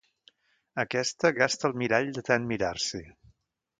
Aquesta 0.83 1.31
gasta 1.41 1.71
el 1.71 1.77
mirall 1.81 2.09
de 2.19 2.25
tant 2.31 2.49
mirar-s'hi. 2.53 3.03